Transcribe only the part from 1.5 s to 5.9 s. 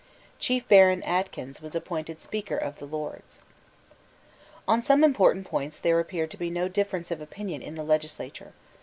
was appointed Speaker of the Lords, On some important points